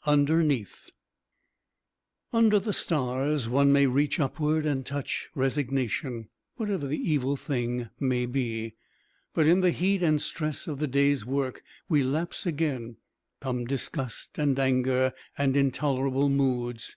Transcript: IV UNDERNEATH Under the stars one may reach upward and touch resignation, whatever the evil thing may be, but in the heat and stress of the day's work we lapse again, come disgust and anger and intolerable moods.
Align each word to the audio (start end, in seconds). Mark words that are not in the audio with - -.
IV 0.00 0.08
UNDERNEATH 0.14 0.90
Under 2.32 2.58
the 2.58 2.72
stars 2.72 3.46
one 3.46 3.70
may 3.70 3.86
reach 3.86 4.18
upward 4.18 4.64
and 4.64 4.86
touch 4.86 5.28
resignation, 5.34 6.30
whatever 6.56 6.86
the 6.86 6.96
evil 6.96 7.36
thing 7.36 7.90
may 8.00 8.24
be, 8.24 8.72
but 9.34 9.46
in 9.46 9.60
the 9.60 9.70
heat 9.70 10.02
and 10.02 10.22
stress 10.22 10.66
of 10.66 10.78
the 10.78 10.86
day's 10.88 11.26
work 11.26 11.62
we 11.90 12.02
lapse 12.02 12.46
again, 12.46 12.96
come 13.42 13.66
disgust 13.66 14.38
and 14.38 14.58
anger 14.58 15.12
and 15.36 15.58
intolerable 15.58 16.30
moods. 16.30 16.96